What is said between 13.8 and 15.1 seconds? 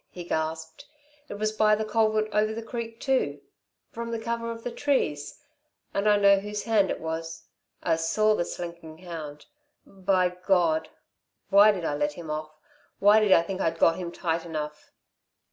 him tight enough."